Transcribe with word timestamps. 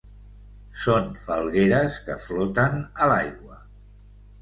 Són 0.85 1.11
falgueres 1.25 2.01
que 2.09 2.19
floten 2.27 2.83
a 2.85 3.15
l'aigua. 3.15 3.65